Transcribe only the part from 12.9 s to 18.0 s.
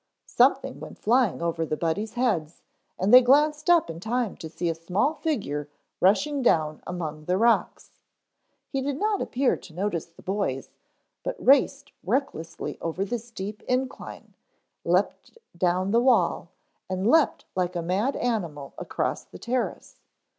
the steep incline, leaped down the wall, and leaped like a